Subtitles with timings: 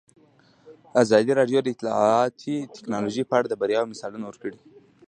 [1.01, 4.57] ازادي راډیو د اطلاعاتی تکنالوژي په اړه د بریاوو مثالونه ورکړي.